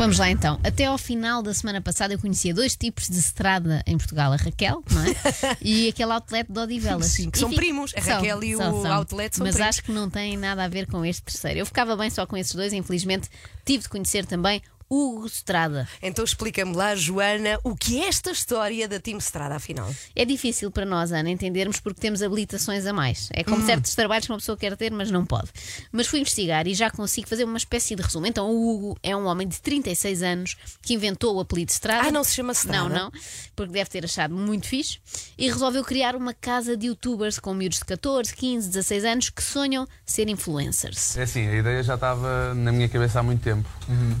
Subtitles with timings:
[0.00, 0.58] Vamos lá então.
[0.64, 4.36] Até ao final da semana passada eu conhecia dois tipos de estrada em Portugal: a
[4.36, 5.14] Raquel, não é?
[5.60, 7.04] e aquele outlet de Odivelas.
[7.08, 7.92] Sim, que são Enfim, primos.
[7.94, 8.92] A são, Raquel e são, o são.
[8.94, 9.68] outlet são Mas primos.
[9.68, 11.58] acho que não tem nada a ver com este terceiro.
[11.60, 13.28] Eu ficava bem só com esses dois, infelizmente
[13.62, 15.88] tive de conhecer também Hugo Estrada.
[16.02, 19.88] Então explica-me lá, Joana, o que é esta história da Team Strada, afinal?
[20.16, 23.28] É difícil para nós, Ana, entendermos porque temos habilitações a mais.
[23.32, 25.48] É como certos trabalhos que uma pessoa quer ter, mas não pode.
[25.92, 28.26] Mas fui investigar e já consigo fazer uma espécie de resumo.
[28.26, 32.08] Então, o Hugo é um homem de 36 anos que inventou o apelido Estrada.
[32.08, 32.88] Ah, não se chama Strada?
[32.88, 33.12] Não, não,
[33.54, 34.98] porque deve ter achado muito fixe.
[35.38, 39.42] E resolveu criar uma casa de youtubers com miúdos de 14, 15, 16 anos que
[39.42, 41.16] sonham ser influencers.
[41.16, 43.68] É assim, a ideia já estava na minha cabeça há muito tempo,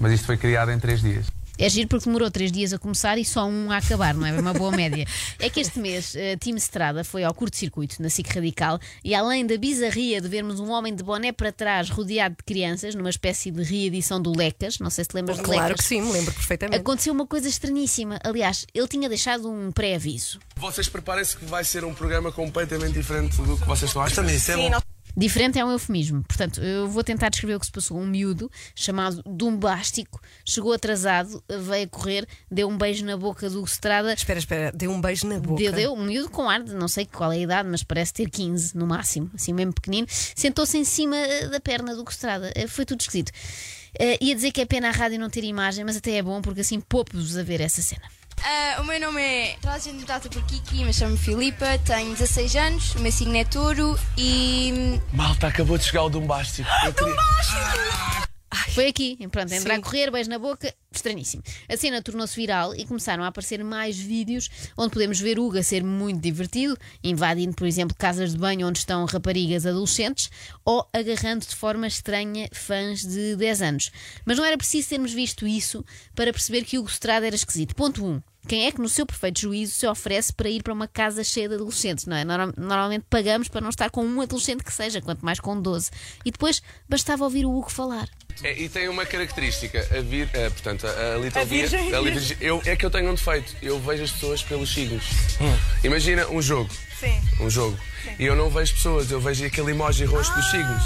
[0.00, 1.26] mas isto foi criado em três dias.
[1.58, 4.38] É giro porque demorou três dias a começar e só um a acabar, não é?
[4.38, 5.06] Uma boa média.
[5.38, 9.46] É que este mês, a Team Estrada foi ao curto-circuito, na SIC Radical, e além
[9.46, 13.50] da bizarria de vermos um homem de boné para trás rodeado de crianças, numa espécie
[13.50, 15.80] de reedição do Lecas, não sei se te lembras de Claro Lecas.
[15.80, 16.78] que sim, me lembro perfeitamente.
[16.78, 18.18] Aconteceu uma coisa estranhíssima.
[18.22, 20.38] Aliás, ele tinha deixado um pré-aviso.
[20.56, 24.24] Vocês preparem-se que vai ser um programa completamente diferente do que vocês estão a achar.
[24.26, 24.95] É bom.
[25.16, 26.22] Diferente é um eufemismo.
[26.24, 27.98] Portanto, eu vou tentar descrever o que se passou.
[27.98, 33.64] Um miúdo chamado Dumbástico chegou atrasado, veio a correr, deu um beijo na boca do
[33.64, 34.12] Estrada.
[34.12, 35.62] Espera, espera, deu um beijo na boca.
[35.62, 38.12] Deu, deu, um miúdo com ar de não sei qual é a idade, mas parece
[38.12, 40.06] ter 15 no máximo, assim mesmo pequenino.
[40.10, 42.52] Sentou-se em cima eh, da perna do Estrada.
[42.54, 43.32] Eh, Foi tudo esquisito.
[43.98, 46.42] Eh, ia dizer que é pena a rádio não ter imagem, mas até é bom
[46.42, 48.04] porque assim poupo-vos a ver essa cena.
[48.44, 49.56] Ah, o meu nome é.
[49.60, 53.12] Toda a gente me trata por Kiki, mas chamo-me Filipa, tenho 16 anos, o meu
[53.12, 55.00] signo é touro e.
[55.12, 56.68] Malta, acabou de chegar o Dumbástico.
[56.84, 56.92] Eu
[58.58, 59.80] queria- Foi aqui, pronto, entrar Sim.
[59.80, 61.42] a correr, beijo na boca, estranhíssimo.
[61.68, 65.62] A cena tornou-se viral e começaram a aparecer mais vídeos onde podemos ver Hugo a
[65.62, 70.30] ser muito divertido, invadindo, por exemplo, casas de banho onde estão raparigas adolescentes
[70.64, 73.90] ou agarrando de forma estranha fãs de 10 anos.
[74.24, 75.84] Mas não era preciso termos visto isso
[76.14, 77.74] para perceber que Hugo Estrada era esquisito.
[77.74, 78.22] Ponto 1.
[78.48, 81.48] Quem é que, no seu perfeito juízo, se oferece para ir para uma casa cheia
[81.48, 82.24] de adolescentes, não é?
[82.24, 85.90] Norma- Normalmente pagamos para não estar com um adolescente que seja, quanto mais com 12.
[86.24, 88.08] E depois bastava ouvir o Hugo falar.
[88.42, 91.94] É, e tem uma característica, a vir, é, portanto, a, a Little A virgem.
[91.94, 95.04] A Little- eu, é que eu tenho um defeito, eu vejo as pessoas pelos signos.
[95.82, 96.70] Imagina um jogo.
[97.00, 97.20] Sim.
[97.40, 97.78] Um jogo.
[98.18, 100.82] E eu não vejo pessoas, eu vejo aquele emoji roxo dos signos.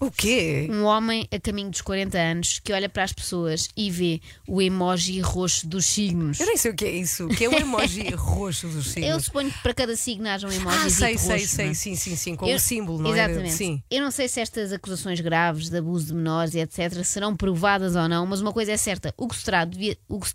[0.00, 0.68] O quê?
[0.70, 4.60] Um homem a caminho dos 40 anos que olha para as pessoas e vê o
[4.60, 6.40] emoji roxo dos signos.
[6.40, 7.26] Eu nem sei o que é isso.
[7.26, 9.10] O que é o emoji roxo dos signos?
[9.10, 11.26] Eu suponho que para cada signo haja um emoji Ah, sei, roxo.
[11.26, 11.74] sei, não sei, é?
[11.74, 13.48] sim, sim, sim, com Eu- o símbolo, não Exatamente.
[13.48, 13.56] é?
[13.56, 13.82] Sim.
[13.90, 17.02] Eu não sei se estas acusações graves de abuso de menores e etc.
[17.04, 20.26] serão provadas ou não, mas uma coisa é certa: Hugo Estrada devia, Hugo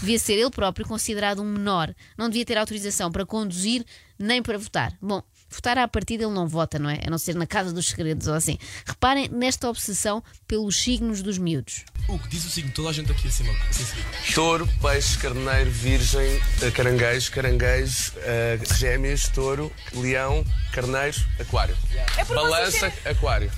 [0.00, 1.94] devia ser ele próprio considerado um menor.
[2.18, 3.84] Não devia ter autorização para conduzir
[4.18, 4.96] nem para votar.
[5.02, 5.22] Bom,
[5.54, 7.00] votar à partida ele não vota, não é?
[7.06, 8.58] A não ser na Casa dos Segredos ou assim.
[8.84, 11.84] Reparem nesta obsessão pelos signos dos miúdos.
[12.08, 12.70] O que diz o signo?
[12.72, 13.52] Toda a gente aqui acima.
[13.70, 14.34] Assim, sim.
[14.34, 21.76] Touro, peixe, carneiro, virgem, eh, caranguejo, caranguejo, eh, gêmeos, touro, leão, carneiro, aquário.
[22.18, 23.50] É Balança, aquário.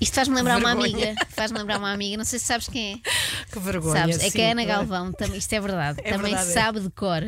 [0.00, 1.14] Isto faz-me lembrar uma amiga.
[1.30, 3.10] Faz-me lembrar uma amiga, não sei se sabes quem é.
[3.52, 4.00] Que vergonha.
[4.00, 4.16] Sabes?
[4.20, 4.50] É que a sim.
[4.52, 6.52] Ana Galvão, tam- isto é verdade, É também verdade, é.
[6.54, 7.22] sabe de cor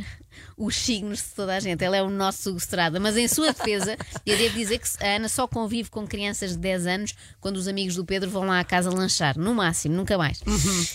[0.56, 1.84] os signos de toda a gente.
[1.84, 2.98] Ela é o nosso Estrada.
[3.00, 3.96] Mas em sua defesa,
[4.26, 7.66] eu devo dizer que a Ana só convive com crianças de 10 anos quando os
[7.68, 9.36] amigos do Pedro vão lá à casa lanchar.
[9.38, 10.40] No máximo, nunca mais.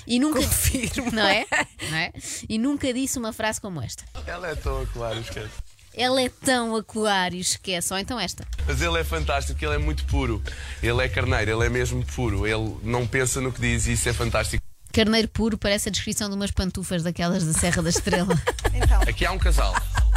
[0.08, 0.40] E nunca.
[0.40, 0.46] Uhum.
[0.46, 1.12] Confirmo.
[1.12, 1.46] Não é?
[1.90, 2.12] Não é?
[2.48, 4.04] E nunca disse uma frase como esta.
[4.26, 5.50] Ela é tão aquário, esquece.
[5.96, 7.94] Ela é tão aquário, esquece.
[7.94, 8.46] Ou então esta.
[8.66, 10.42] Mas ele é fantástico, ele é muito puro.
[10.82, 12.48] Ele é carneiro, ele é mesmo puro.
[12.48, 14.64] Ele não pensa no que diz e isso é fantástico.
[14.92, 18.36] Carneiro puro parece a descrição de umas pantufas daquelas da Serra da Estrela.
[18.76, 19.02] Então.
[19.02, 19.72] Aqui há um casal.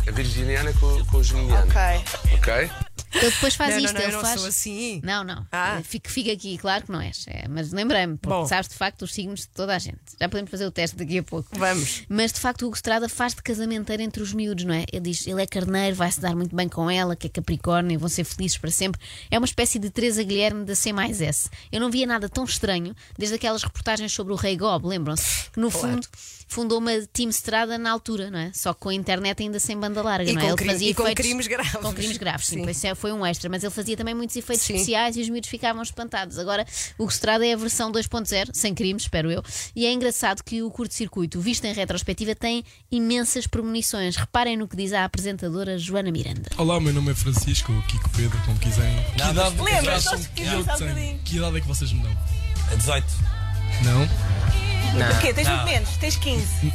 [0.06, 1.70] A virginiana com, com o geminiano.
[1.70, 2.34] Ok.
[2.38, 2.70] Ok?
[3.16, 4.40] Ele depois faz Não, não, isto, não, eu ele não faz.
[4.40, 5.00] sou assim.
[5.04, 5.46] Não, não.
[5.52, 5.80] Ah.
[5.84, 7.24] Fica, fica aqui, claro que não és.
[7.28, 8.46] É, mas lembrei-me, porque Bom.
[8.46, 9.98] sabes de facto os signos de toda a gente.
[10.20, 11.48] Já podemos fazer o teste daqui a pouco.
[11.52, 12.02] Vamos.
[12.08, 14.84] Mas de facto o Hugo Estrada faz de casamenteiro entre os miúdos, não é?
[14.92, 17.94] Ele diz ele é carneiro, vai se dar muito bem com ela, que é Capricórnio,
[17.94, 19.00] e vão ser felizes para sempre.
[19.30, 21.48] É uma espécie de Teresa Guilherme da C mais S.
[21.72, 25.50] Eu não via nada tão estranho desde aquelas reportagens sobre o Rei Gob, lembram-se?
[25.50, 26.06] Que no fundo
[26.48, 28.52] fundou uma Team Estrada na altura, não é?
[28.54, 30.46] Só que com a internet ainda sem banda larga, E não é?
[30.46, 31.72] Ele crime- fazia e com efeitos- crimes graves.
[31.72, 32.72] Com crimes graves, sim.
[32.72, 32.88] Sim.
[32.88, 34.74] É, foi um extra, mas ele fazia também muitos efeitos Sim.
[34.74, 36.40] especiais e os miúdos ficavam espantados.
[36.40, 36.66] Agora,
[36.98, 39.44] o Estrada é a versão 2.0, sem crimes, espero eu.
[39.76, 44.16] E é engraçado que o curto-circuito, visto em retrospectiva, tem imensas premonições.
[44.16, 46.50] Reparem no que diz a apresentadora Joana Miranda.
[46.58, 49.04] Olá, meu nome é Francisco, Kiko Pedro, como quiserem.
[49.16, 51.18] Que idade, Lembra, que acham se que bocadinho.
[51.24, 52.16] Que idade é que vocês me dão?
[52.72, 53.06] É 18.
[53.84, 54.02] Não?
[54.02, 55.32] O quê?
[55.32, 55.96] Tens muito menos?
[55.98, 56.72] Tens 15.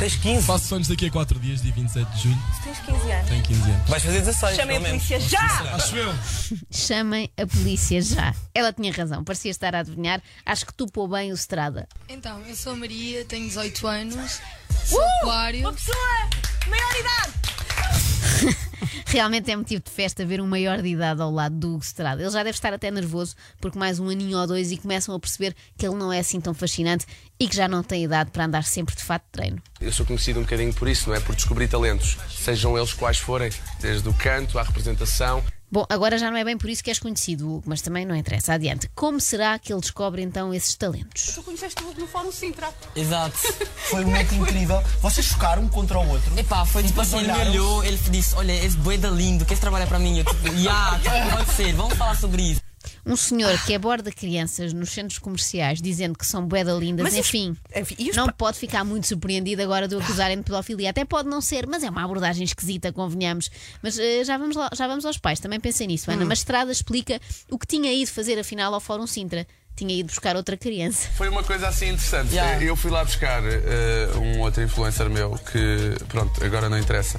[0.00, 0.46] Tens 15.
[0.46, 2.38] Faço anos daqui a 4 dias, dia 27 de julho.
[2.64, 3.28] Tens 15 anos.
[3.28, 3.88] Tenho 15 anos.
[3.90, 4.56] Vais fazer 16.
[4.56, 5.06] Chamem a pelo menos.
[5.06, 5.74] polícia já!
[5.74, 6.14] Acho eu.
[6.72, 8.34] Chamem a polícia já.
[8.54, 10.22] Ela tinha razão, parecia estar a adivinhar.
[10.46, 11.86] Acho que tupou bem o Strada.
[12.08, 14.40] Então, eu sou a Maria, tenho 18 anos,
[14.86, 15.60] sou aquário.
[15.60, 16.30] Uma pessoa
[16.66, 18.60] maior idade!
[19.06, 22.22] Realmente é motivo de festa ver um maior de idade ao lado do Hugo Strada.
[22.22, 25.20] Ele já deve estar até nervoso porque mais um aninho ou dois e começam a
[25.20, 27.06] perceber que ele não é assim tão fascinante
[27.38, 29.62] e que já não tem idade para andar sempre de fato de treino.
[29.80, 31.20] Eu sou conhecido um bocadinho por isso, não é?
[31.20, 33.50] Por descobrir talentos, sejam eles quais forem,
[33.80, 35.42] desde o canto à representação.
[35.72, 38.16] Bom, agora já não é bem por isso que és conhecido, Hugo, mas também não
[38.16, 38.54] interessa.
[38.54, 38.90] Adiante.
[38.94, 41.32] Como será que ele descobre então esses talentos?
[41.34, 42.68] Tu conheceste o no Fórum Sintra.
[42.96, 43.36] Exato.
[43.88, 44.82] Foi um momento incrível.
[45.00, 46.38] Vocês chocaram um contra o outro.
[46.38, 49.86] Epá, foi tipo assim, ele me olhou, ele disse, olha, esse boeda lindo, queres trabalhar
[49.86, 50.18] para mim?
[50.18, 50.98] Eu tipo, yeah,
[51.30, 52.69] pode ser, vamos falar sobre isso.
[53.06, 57.14] Um senhor que aborda crianças nos centros comerciais dizendo que são bué da lindas, Mas
[57.14, 60.42] os- enfim, enfim, os não pa- pode ficar muito surpreendido agora de o acusarem de
[60.44, 60.90] pedofilia.
[60.90, 63.50] Até pode não ser, mas é uma abordagem esquisita, convenhamos.
[63.82, 66.10] Mas eh, já, vamos lá- já vamos aos pais, também pensem nisso.
[66.10, 66.14] Hum.
[66.14, 67.20] Ana Mastrada explica
[67.50, 69.46] o que tinha ido fazer afinal ao Fórum Sintra.
[69.76, 71.08] Tinha ido buscar outra criança.
[71.16, 72.34] Foi uma coisa assim interessante.
[72.34, 72.62] Yeah.
[72.62, 77.18] Eu fui lá buscar eh, um outro influencer meu que, pronto, agora não interessa.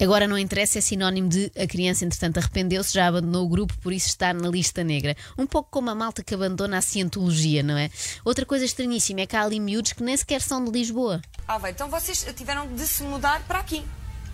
[0.00, 3.92] Agora não interessa, é sinónimo de a criança, entretanto, arrependeu-se, já abandonou o grupo, por
[3.92, 5.14] isso está na lista negra.
[5.36, 7.90] Um pouco como a malta que abandona a cientologia, não é?
[8.24, 11.20] Outra coisa estranhíssima é que há ali miúdos que nem sequer são de Lisboa.
[11.46, 13.82] Ah, vai, então vocês tiveram de se mudar para aqui,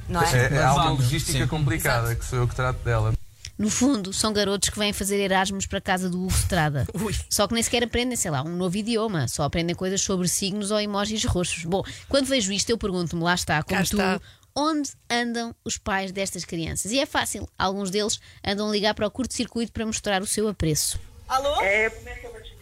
[0.08, 0.54] não É, é?
[0.54, 1.46] é, há uma logística sim.
[1.48, 3.12] complicada que sou eu que trato dela.
[3.58, 6.86] No fundo, são garotos que vêm fazer Erasmus para a casa do Hugo Estrada.
[7.30, 9.26] Só que nem sequer aprendem, sei lá, um novo idioma.
[9.28, 11.64] Só aprendem coisas sobre signos ou emojis roxos.
[11.64, 14.20] Bom, quando vejo isto, eu pergunto-me, lá está, como Cá tu, está.
[14.56, 16.90] Onde andam os pais destas crianças?
[16.92, 17.48] E é fácil.
[17.58, 20.98] Alguns deles andam a ligar para o curto-circuito para mostrar o seu apreço.
[21.28, 21.60] Alô?
[21.62, 21.92] É,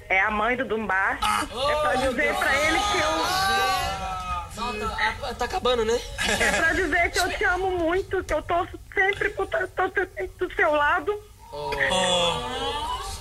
[0.08, 1.18] é a mãe do Dumbá.
[1.22, 3.24] É pra dizer pra ele que eu.
[5.20, 5.98] Tá, tá acabando, né?
[6.40, 10.28] É pra dizer que eu te amo muito, que eu tô sempre por- tô sempre
[10.38, 11.12] do seu lado.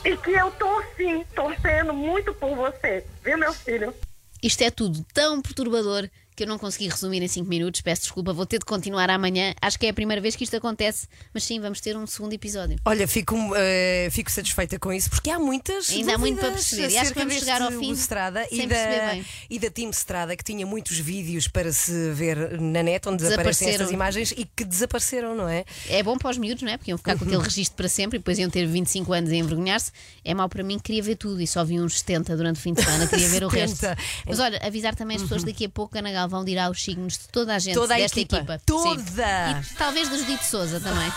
[0.06, 3.94] E que eu tô sim, torcendo muito por você, viu, meu filho?
[4.42, 7.82] Isto é tudo tão perturbador que eu não consegui resumir em 5 minutos.
[7.82, 9.54] Peço desculpa, vou ter de continuar amanhã.
[9.62, 12.34] Acho que é a primeira vez que isto acontece, mas sim, vamos ter um segundo
[12.34, 12.78] episódio.
[12.86, 15.90] Olha, fico, eh, fico satisfeita com isso porque há muitas.
[15.90, 16.90] Ainda há muito para perceber.
[16.90, 19.18] E acho que vamos chegar ao fim Hugo Strada sem e da,
[19.50, 23.70] e da Team Strada que tinha muitos vídeos para se ver na net onde desaparecem
[23.70, 25.66] estas imagens e que desapareceram, não é?
[25.88, 26.78] É bom para os miúdos, não é?
[26.78, 29.36] Porque iam ficar com aquele registro para sempre e depois iam ter 25 anos a
[29.36, 29.92] envergonhar-se.
[30.24, 32.60] É mau para mim que queria ver tudo e só vi uns 70 durante o
[32.60, 33.78] fim de semana, queria ver o resto.
[33.84, 33.98] 70.
[34.28, 37.28] Mas olha, avisar também as pessoas daqui a pouco, Ana Galvão dirá os signos de
[37.28, 38.38] toda a gente Toda a desta equipa.
[38.38, 38.62] equipa.
[38.66, 39.62] Toda.
[39.62, 39.74] Sim.
[39.74, 41.12] E talvez dos Dito Souza também.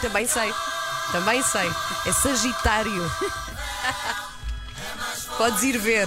[0.00, 0.54] Também sei.
[1.10, 1.68] Também sei.
[2.06, 3.10] É Sagitário.
[5.36, 6.06] Podes ir ver.